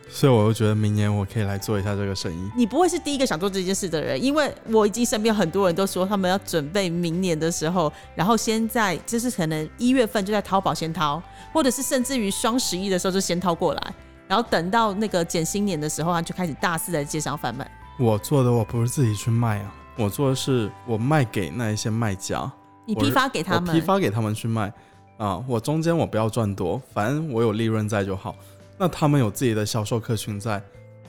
[0.10, 2.52] 所以我又觉得明年我可以来做一下这个生意。
[2.56, 11.22] 你不会是第一个想做这件事的人，因为我已经身边很多人都说他们要准备明年的时候，然后先在就是可能一月份就在淘宝先掏，
[11.54, 13.94] 或者是甚至于双十一的时候就先掏过来，
[14.28, 17.70] 然后等到那个减新年的时候，他就开始大肆在街上贩卖。
[18.00, 22.50] 我做的我不是自己去卖啊，我做的是我卖给那一些卖家，
[22.86, 24.72] 你批发给他们，批发给他们去卖
[25.18, 28.36] 啊，我中间我不要赚多，反正我有利润在就好。
[28.78, 30.62] 那他们有自己的销售客群在，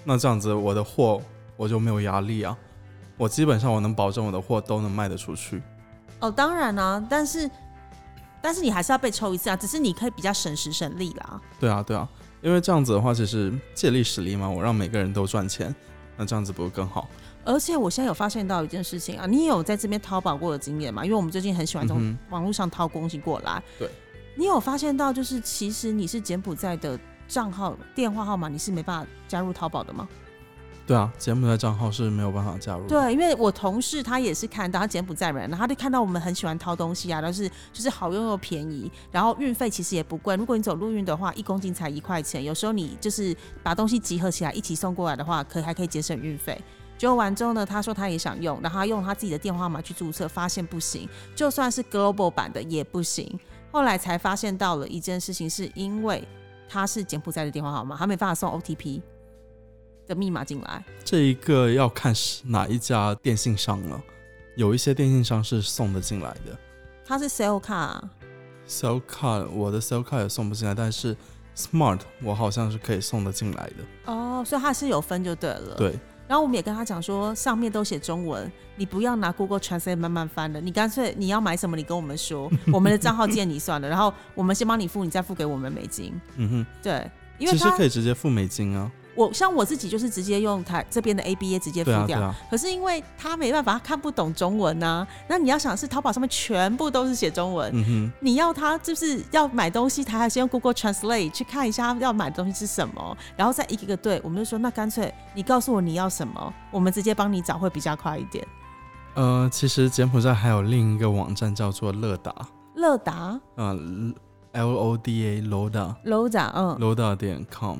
[0.05, 1.21] 那这样子我的货
[1.57, 2.57] 我就没有压力啊，
[3.17, 5.63] 我基本上我能保证我的货都能卖得出去。
[6.21, 7.51] 哦，当然啊，但是
[8.41, 11.41] 但是你还是要被抽一次啊，只是你可以比较省时省力啦。
[11.61, 12.09] 对啊，对啊，
[12.41, 15.75] 因为这样子的话，其实借力使力嘛，我让每个人都赚钱，
[16.17, 17.09] 那这样子不是更好？
[17.45, 21.05] 而且我现在有发现到一件事情啊，你有在这边淘宝过的经验嘛？
[21.05, 23.63] 因为我们最近很喜欢从嗯网络上掏东西过来。
[23.79, 23.89] 对，
[24.35, 30.09] 你有发现到就是其实你是柬埔寨的账号、电话号码，你是没办法加入淘宝的吗？
[30.87, 32.89] 对啊，柬埔寨账号是没有办法加入的。
[32.89, 40.35] 对，因为我同事他也是看到他柬埔寨人，然后他就看到我们很喜欢掏东西啊，但是就是好用又便宜，然后运费其实也不贵。
[40.37, 46.59] 如果你走陆运的话，一公斤才一块钱，有时候你就是把东西集合起来一起送过来的话，可以还可以节省运费。
[46.97, 53.39] 结果完之后呢，他说他也想用，然后他用他自己的电话号码去注册，发现不行，就算是 global 版的也不行。
[53.71, 56.27] 后来才发现到了一件事情，是因为
[56.69, 59.01] 他是柬埔寨的电话号码，他没办法送 OTP
[60.07, 60.85] 的密码进来。
[61.05, 64.01] 这一个要看是哪一家电信商了，
[64.57, 66.59] 有一些电信商是送得进来的
[67.07, 68.03] 他是 Cell 卡、
[68.69, 71.17] ，Cell Card 我的 Cell Card 也送不进来，但是
[71.57, 74.13] Smart 我好像是可以送得进来的。
[74.13, 75.75] 哦，所以它是有分就对了。。
[75.77, 86.13] 对，然后我们也跟他讲说，上面都写中文，你不要拿 Google Translate 慢慢翻了，你干脆你要买什么，你跟我们说， 我们的账号借你算了，然后我们先帮你付，你再付给我们美金。
[86.37, 88.93] 嗯哼，对，因为其实他可以直接付美金啊。
[89.19, 92.21] 我像我自己就是直接用台这边的 ABA 直接付掉。
[92.21, 108.47] 啊，可是因为他没办法，他看不懂中文呐、那你要想是淘宝上面全部都是写中文，你要他就是要买东西，他还是用 Google Translate 去看一下要买的东西是什么，然后再一个一个对，我们就说那干脆你告诉我你要什么，我们直接帮你找会比较快一点。
[109.15, 112.33] 呃，其实柬埔寨还有另一个网站叫做乐达，
[112.77, 113.41] 乐达？
[113.57, 113.77] 呃
[114.53, 116.77] ，L O D A Loda Loda，嗯。
[116.79, 117.79] Loda 点 com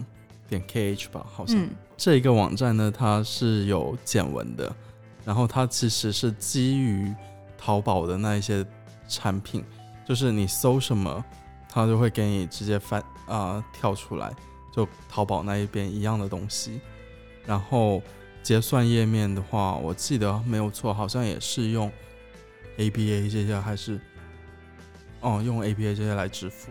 [0.49, 1.57] 点 K H 吧，好像。
[1.57, 4.73] 嗯这一个网站呢，它是有简文的，
[5.25, 7.13] 然后它其实是基于
[7.57, 8.65] 淘宝的那一些
[9.09, 9.65] 产品，
[10.07, 11.25] 就是你搜什么，
[11.69, 14.33] 它就会给你直接翻啊、跳出来，
[14.73, 16.81] 就淘宝那一边一样的东西。
[17.45, 18.01] 然后
[18.45, 21.91] 结算页面的话，我记得没有错，好像也是用
[22.77, 24.01] ABA 这些，还是
[25.21, 26.71] 哦用 ABA 这些来支付。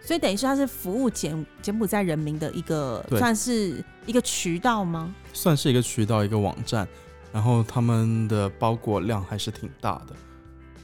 [0.00, 5.14] 所以等于是它是服务柬柬埔寨人民的一个算是一个渠道吗？
[5.32, 6.86] 算是一个渠道，一个网站，
[7.32, 10.14] 然后他们的包裹量还是挺大的。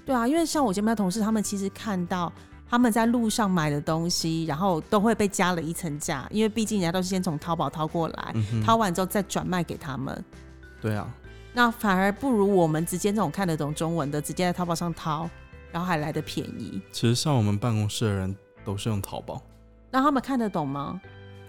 [0.05, 2.31] 对啊，因为像我柬埔寨同事，他们其实看到
[2.69, 10.25] 他们在路上买的东西，然后都会被加了一层价，因为毕竟人家都是先从淘宝掏过来，嗯哼，掏完之后再转卖给他们。
[10.83, 11.09] 对啊，
[11.55, 15.31] 那反而不如我们直接这种看得懂中文的，直接在淘宝上掏，
[15.73, 16.83] 然后还来的便宜。
[16.93, 19.43] 其实像我们办公室的人都是用淘宝，
[19.91, 21.01] 那他们看得懂吗？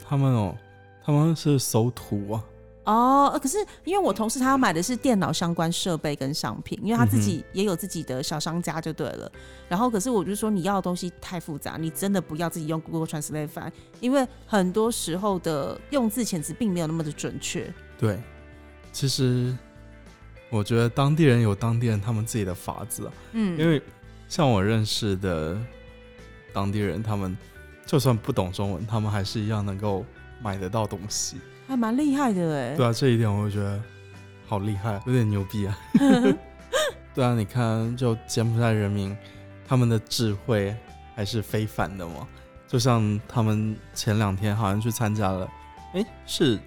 [0.07, 0.55] 他们哦，
[1.03, 2.43] 他们是搜图啊，
[2.83, 9.31] 哦，呃可是因为我同事他要买的是电脑相关设备跟商品，因为他自己也有自己的小商家就对了。
[9.67, 17.73] 然后可是我就说你要的东西太复杂，你真的不要自己用 Google Translate 翻，因为很多时候的用字遣词并没有那么的准确。
[17.97, 18.21] 对，
[18.91, 19.57] 其实
[20.51, 23.81] 我觉得当地人有当地人他们自己的法子啊，嗯，因为
[24.27, 25.57] 像我认识的
[26.55, 27.37] 当地人，他们
[27.85, 30.05] 就算不懂中文，他们还是一样能够
[30.41, 31.35] 买得到东西。
[31.67, 32.75] 还蛮厉害的哎。
[32.75, 33.81] 对啊，这一点我就觉得
[34.47, 35.77] 好厉害，有点牛逼啊。
[37.13, 39.15] 对啊，你看，就柬埔寨人民
[39.67, 40.73] 他们的智慧
[41.13, 42.25] 还是非凡的嘛。
[42.67, 45.47] 就像他们前两天好像去参加了，
[45.93, 46.57] 哎，是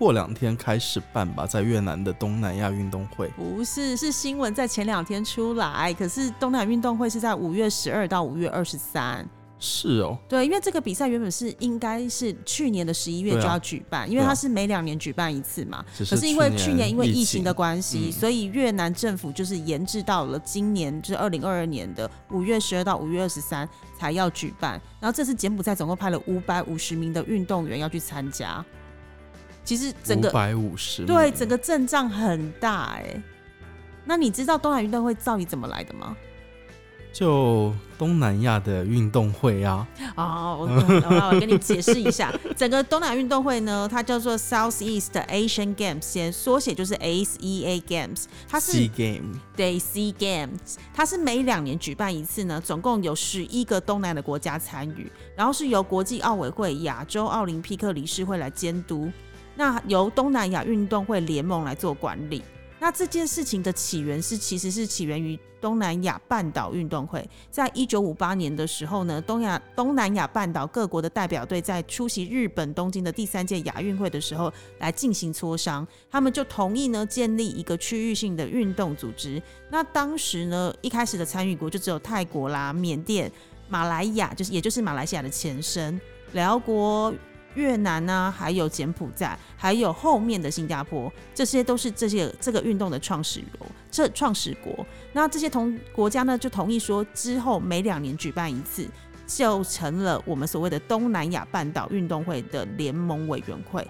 [0.00, 3.28] 过两天开始办吧，在越南的东南亚运动会。
[3.36, 9.28] 不是，是新闻在前两天出来，可是东南亚运动会是在五月十二到五月二十三。
[9.58, 15.84] 是哦，对，因为这个比赛原本是应该是去年的十一月就要举办，因为它是每两年举办一次嘛。
[15.98, 24.80] 可是因为去年因为疫情的关系，所以越南政府就是延至到了今年，就是二零二二年的五月十二到五月二十三才要举办。
[24.98, 28.64] 然后这次柬埔寨总共派了五百五十名的运动员要去参加。
[29.64, 33.22] 其实整个五百五十对整个阵仗很大哎。
[34.04, 36.16] 那你知道东海运动会到底怎么来的吗？
[37.12, 39.84] 就东南亚的运动会啊！
[40.14, 59.10] 哦，我我跟你解释一下， 整个东南亚运动会呢，它叫做 Southeast Asian Games，先缩写就是 SEA Games，它是 Games，对 Sea Games，它是每两年举办一次呢，总共有十一个东南的国家参与，然后是由国际奥委会、亚洲奥林匹克理事会来监督，
[59.60, 62.42] 那由东南亚运动会联盟来做管理。
[62.78, 67.22] 那这件事情的起源是，其实是起源于东南亚半岛运动会。
[67.50, 79.42] 在一九五八年的时候呢，东亚东南亚半岛各国的代表队在出席日本东京的第三届亚运会的时候来进行磋商，他们就同意呢建立一个区域性的运动组织。
[79.68, 83.30] 那当时呢，一开始的参与国就只有泰国啦、缅甸、
[83.68, 86.00] 马来亚，就是也就是马来西亚的前身，
[86.32, 87.12] 辽国。
[87.54, 94.86] 越南啊，还有柬埔寨，还有后面的新加坡，这些都是这些这个运动的创始国，这创始国。
[95.12, 98.86] 那这些同国家呢，就同意说，之后每两年举办一次，
[99.26, 103.86] 就成了我们所谓的东南亚半岛运动会的联盟委员会。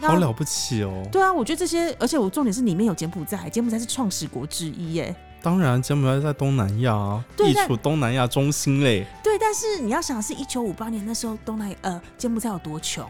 [0.00, 1.06] 好了不起哦！
[1.12, 5.14] 对啊，我觉得这些，而且我重点是里面有柬埔寨，柬埔寨是创始国之一耶。
[5.42, 9.06] 当然，柬埔寨在东南亚啊，地处东南亚中心嘞。
[9.24, 13.08] 对，但是你要想，是一九五八年那时候，东南呃，柬埔寨有多穷？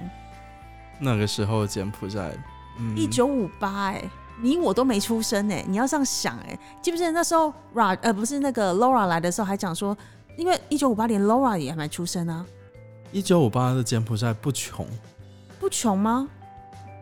[1.01, 2.31] 那个时候柬埔寨，
[2.95, 4.05] 一九五八哎，
[4.41, 9.97] 你我都没出生哎，你要这样想哎，记不记得那时候 Ra 呃不是那个 Laura 来的时候还讲说，
[10.37, 12.47] 因为一九五八年 Laura 也还没出生啊。
[13.11, 14.87] 一九五八的柬埔寨不穷，
[15.59, 16.29] 不穷吗？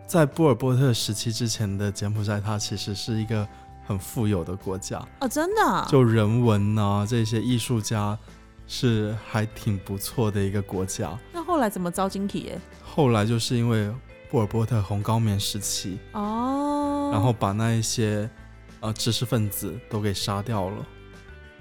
[0.06, 3.46] 在波尔波特时期之前的柬埔寨，它其实是一个。
[3.88, 8.18] 很富有的国家哦，真的，就人文啊，这些艺术家
[8.66, 11.18] 是还挺不错的一个国家。
[11.32, 12.52] 那后来怎么招晶体？
[12.84, 13.90] 后来就是因为
[14.30, 18.28] 布尔波特红高棉时期哦，然后把那一些
[18.80, 20.86] 呃知识分子都给杀掉了，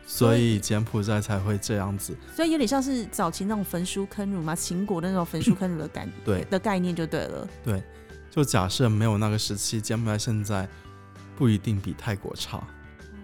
[0.06, 2.14] 所以柬埔寨才会这样子。
[2.36, 7.48] 所以有点像是早期那种焚书坑儒嘛，秦国的那种焚书坑儒的感 对的概念就对了。
[7.64, 7.82] 对，
[8.30, 10.68] 就假设没有那个时期，柬埔寨现在。
[11.38, 12.62] 不一定比泰国差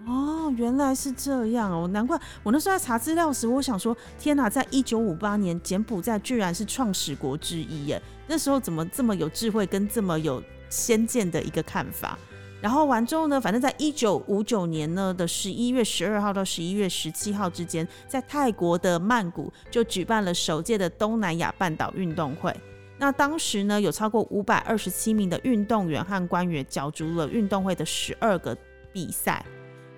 [0.06, 8.00] 哦，原来是这样哦，难怪我那时候在查资料时，我想说，天哪，在一九五八年，柬埔寨居然是创始国之一耶！
[8.26, 12.18] 那时候怎么这么有智慧，跟这么有先见的一个看法？
[12.60, 22.54] 然后完之后呢，反正在一九五九年呢的十一月十二号到十一月十七号之间，在泰国的曼谷就举办了首届的东南亚半岛运动会。
[23.04, 28.56] 那当时呢，有超过五百二十七名的运动员和官员角逐了运动会的十二个
[28.94, 29.44] 比赛。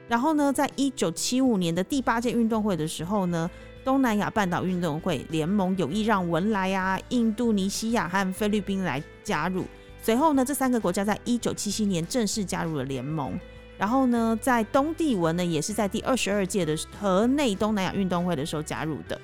[0.09, 3.49] 然后呢，在一九七五年的第八届运动会的时候呢，
[3.85, 9.65] 东南亚半岛运动会联盟有意让文莱啊、印度尼西亚和菲律宾来加入。
[10.03, 13.39] 随后呢，这三个国家在一九七七年正式加入了联盟。
[13.79, 19.21] 然后呢，在东帝汶呢，也是在第二十二届的河内东南亚运动会的时候加入的。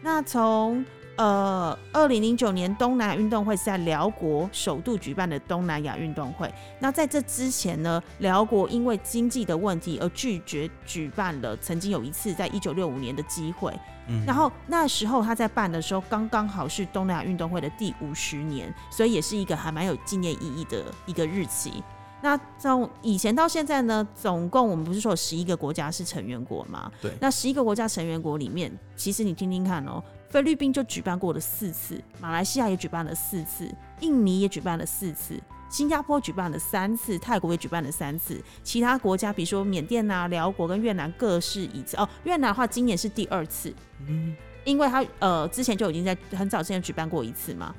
[0.00, 0.84] 那从
[1.18, 6.48] 呃，二零零九年东南亚运动会是在辽国首度举办的东南亚运动会。
[6.78, 13.76] 那在这之前呢，辽国因为经济的问题而拒绝举办了曾经有一次在一九六五年的机会。
[14.06, 21.82] 嗯，然后那时候他在办的时候，刚刚好是东南亚运动会的第五十年，所以也是一个还蛮有纪念意义的一个日期。
[22.22, 26.90] 那从以前到现在呢，总共我们不是说有十一个国家是成员国吗？
[27.02, 27.12] 对。
[27.20, 30.00] 那十一个国家成员国里面，其实你听听看哦。
[30.28, 33.66] 菲律宾就举办过了四次，马来西亚也举办了四次，
[34.00, 41.96] 印尼也举办了四次，新加坡举办了三次，泰国也举办了三次，其他国家比如说缅甸啊、辽国跟越南各是一次。
[41.96, 43.72] 哦，越南的话今年是第二次，
[44.06, 47.74] 嗯，因为他呃之前就已经在很早之前举办过一次嘛。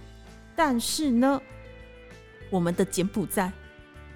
[0.55, 1.39] 但是呢，
[2.49, 3.51] 我们的柬埔寨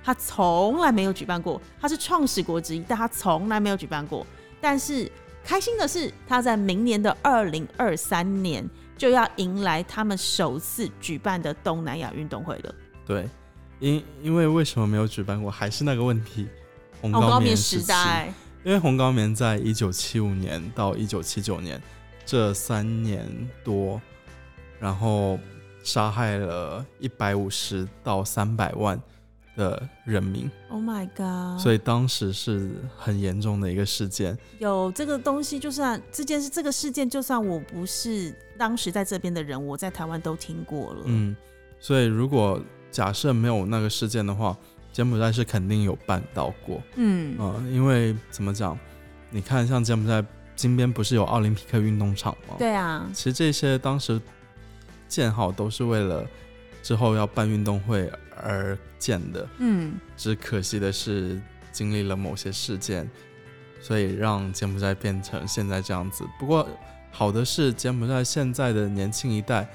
[0.04, 4.26] 他从来没有举办过，他是创始国之一，但他从来没有举办过。
[4.60, 5.10] 但是
[5.44, 8.68] 开心的是，他在明年的二零二三年
[8.98, 12.76] 就要迎来他们首次举办的东南亚运动会了。
[13.06, 13.30] 对，
[13.80, 16.48] 因因为为什么没有举办过，还是那个问题，
[17.02, 17.56] 红哦，高棉。
[17.56, 18.34] 时代，
[18.64, 21.82] 因为红高棉在一九七五年到一九七九年
[22.26, 23.28] 这三年
[23.64, 24.02] 多，
[24.80, 25.38] 然后
[25.84, 28.98] 杀害了一百五十到三百万
[29.56, 31.62] 的人民，Oh my god！
[31.62, 34.38] 所以当时是很严重的一个事件。
[34.60, 41.02] 有这个东西，就算这件事、这个事件，就算我不是当时在这边的人，我在台湾都听过了。
[41.06, 41.36] 嗯，
[41.80, 44.58] 所以如果假设没有那个事件的话，
[44.92, 46.82] 柬埔寨是肯定有办到过。
[46.96, 48.78] 嗯啊、因为怎么讲？
[49.30, 50.24] 你看，像柬埔寨
[50.56, 52.56] 金边不是有奥林匹克运动场吗？
[52.60, 54.22] 对啊，其实这些当时
[55.08, 56.24] 建好都是为了
[56.84, 58.12] 之后要办运动会
[58.42, 63.10] 而建的，嗯只可惜的是经历了某些事件，
[63.82, 66.24] 所以让柬埔寨变成现在这样子。
[66.40, 66.68] 不过
[67.12, 69.68] 好的是，柬埔寨现在的年轻一代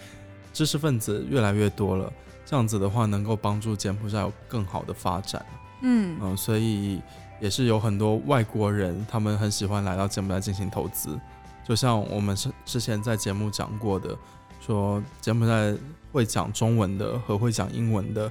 [0.53, 2.13] 知识分子越来越多了，
[2.45, 5.45] 这样子的话能够帮助柬埔寨有更好的发展。
[5.83, 7.01] 嗯嗯，所以
[7.41, 11.17] 也是有很多外国人，他们很喜欢来到柬埔寨进行投资。
[11.65, 14.17] 就像我们是之前在节目讲过的，
[14.61, 15.77] 说柬埔寨
[16.11, 18.29] 会讲中文的和会讲英文的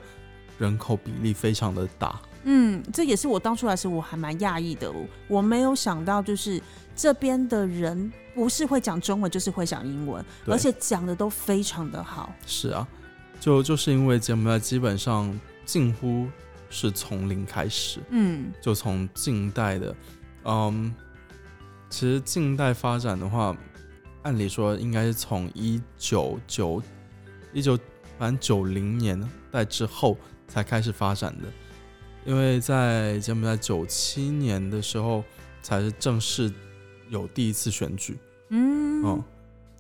[0.58, 2.20] 人口比例非常的大。
[2.44, 4.90] 嗯，这也是我当初来时我还蛮讶异的，
[5.28, 6.62] 我没有想到就是
[6.96, 12.34] 这边的人不是会讲中文，就是会讲英文，而且讲的都非常的好。
[12.46, 12.88] 是啊，
[13.40, 16.26] 就就是因为柬埔寨基本上近乎
[16.70, 19.96] 是从零开始，嗯就从近代的，
[20.46, 20.94] 嗯，
[21.90, 23.54] 其实近代发展的话，
[24.22, 26.82] 按理说应该是从一九九
[27.52, 27.78] 一九
[28.18, 30.18] 反正九零年代之后
[30.48, 31.48] 才开始发展的，
[32.26, 35.24] 因为在柬埔寨九七年的时候
[35.62, 36.52] 才是正式
[37.10, 38.18] 有第一次选举，
[38.50, 39.24] 嗯嗯，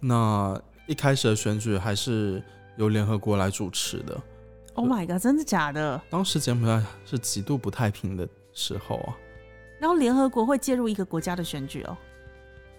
[0.02, 2.42] 那一开始的选举还是
[2.78, 4.18] 由联合国来主持的
[4.76, 6.02] ，，Oh my god，真的假的？
[6.10, 9.18] 当时柬埔寨是极度不太平的时候啊。
[9.80, 11.98] 然后联合国会介入一个国家的选举哦。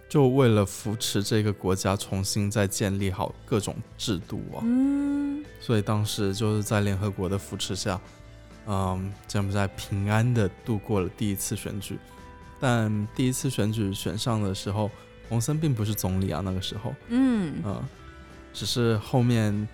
[0.09, 5.28] 就为了扶持这个国家重新再建立好各种制度啊，嗯
[5.61, 8.01] 所以当时就是在联合国的扶持下，
[8.66, 11.99] 嗯，柬埔寨平安的度过了第一次选举。
[12.61, 14.91] 但第一次选举选上的时候，
[15.28, 17.82] 洪森并不是总理啊，那个时候，嗯嗯，
[18.53, 19.68] 只是后面，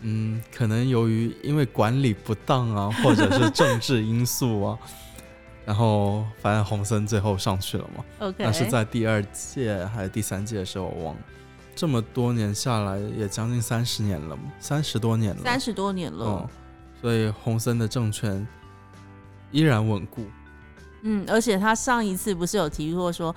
[0.00, 4.78] 嗯，可能由于因为管理不当啊， 或者是政治因素啊，
[5.66, 8.04] 然后反正洪森最后上去了嘛。
[8.20, 11.20] ，OK，那是在第二届还是第三届的时候，我忘了。
[11.76, 15.42] 这么多年下来，也将近三十年了，三十多年了。
[15.44, 16.48] 三十多年了嗯。，
[17.02, 18.44] 所以洪森的政权
[19.52, 20.24] 依然稳固。
[21.02, 23.32] 嗯，而且他上一次不是有提过说，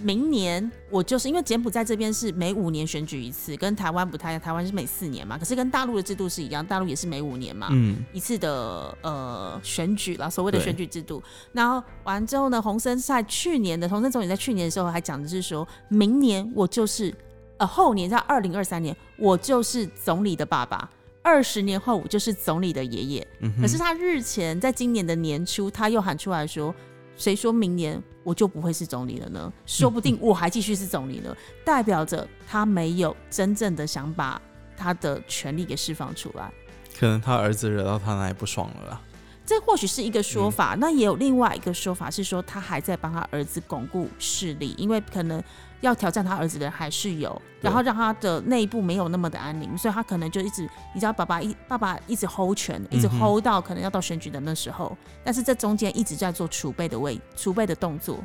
[0.00, 7.68] 明年我就是因为柬埔寨这边是每五年选举一次，跟台湾不太一样，台湾是每四年嘛，可是跟大陆的制度是一样，大陆也是每五年嘛。
[7.72, 11.20] 嗯，一次的呃选举啦，所谓的对选举制度。
[11.52, 17.12] 然后完之后呢，洪森在去年的洪森总理在去年的时候还讲的是说，明年我就是
[17.58, 20.88] 呃后年在二零二三年我就是总理的爸爸，
[21.22, 23.28] 二十年后我就是总理的爷爷。
[23.40, 26.74] 嗯可是他日前在今年的年初，他又喊出来说
[27.16, 29.52] ：“谁说明年我就不会是总理了呢？
[29.66, 34.40] 说不定我还继续是总理呢。”代表着他没有真正的想把
[34.76, 36.50] 他的权力给释放出来。
[36.98, 39.00] 可能他儿子惹到他哪里不爽了啦。
[39.46, 45.42] 这或许是一个说法，那也有另外一个说法是说，他还在帮他儿子巩固势力，因为可能
[45.80, 50.62] 要挑战他儿子的人还是有，然后让他的内部没有那么的安宁，所以他可能就一直，
[50.94, 58.18] 你知道，爸爸一爸爸一直 hold 权，一直 hold 到可能要到选举的那时候，但是这中间一直在做储备的位储备的动作。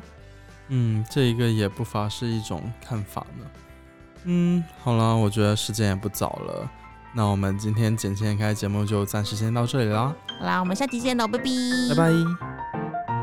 [0.68, 3.46] 嗯，这一个也不乏是一种看法呢。
[4.24, 6.70] 嗯，好了，我觉得时间也不早了，
[7.14, 11.44] 那我们今天简先开节目就暂时先到这里啦，好啦，我们下期见喽，拜拜，
[11.90, 13.13] 拜拜。